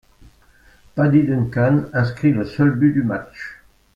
[0.95, 3.61] Paddy Duncan inscrit le seul but du match.